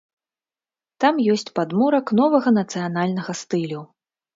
Там 1.05 1.21
ёсць 1.35 1.53
падмурак 1.61 2.17
новага 2.23 2.49
нацыянальнага 2.59 3.41
стылю. 3.45 3.89